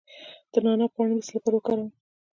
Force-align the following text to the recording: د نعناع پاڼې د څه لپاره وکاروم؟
د 0.51 0.53
نعناع 0.63 0.89
پاڼې 0.95 1.15
د 1.17 1.21
څه 1.27 1.31
لپاره 1.35 1.55
وکاروم؟ 1.57 1.89